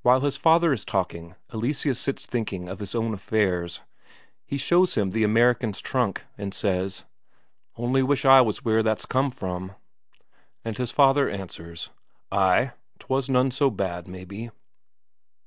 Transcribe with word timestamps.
While 0.00 0.20
his 0.22 0.38
father 0.38 0.72
is 0.72 0.86
talking, 0.86 1.34
Eleseus 1.52 2.00
sits 2.00 2.24
thinking 2.24 2.66
of 2.66 2.78
his 2.78 2.94
own 2.94 3.12
affairs. 3.12 3.82
He 4.46 4.56
shows 4.56 4.94
him 4.94 5.10
the 5.10 5.22
American's 5.22 5.82
trunk, 5.82 6.24
and 6.38 6.54
says: 6.54 7.04
"Only 7.76 8.02
wish 8.02 8.24
I 8.24 8.40
was 8.40 8.64
where 8.64 8.82
that's 8.82 9.04
come 9.04 9.30
from." 9.30 9.72
And 10.64 10.78
his 10.78 10.92
father 10.92 11.28
answers: 11.28 11.90
"Ay, 12.32 12.72
'twas 13.00 13.28
none 13.28 13.50
so 13.50 13.68
bad, 13.70 14.08
maybe." 14.08 14.50